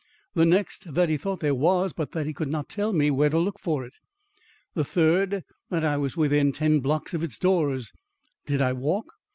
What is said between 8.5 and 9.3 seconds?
I walk?